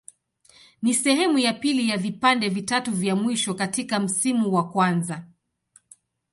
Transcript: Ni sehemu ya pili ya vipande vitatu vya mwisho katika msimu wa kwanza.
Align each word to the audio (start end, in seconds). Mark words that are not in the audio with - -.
Ni 0.81 0.93
sehemu 0.93 1.39
ya 1.39 1.53
pili 1.53 1.89
ya 1.89 1.97
vipande 1.97 2.49
vitatu 2.49 2.91
vya 2.91 3.15
mwisho 3.15 3.53
katika 3.53 3.99
msimu 3.99 4.53
wa 4.53 4.69
kwanza. 4.69 5.25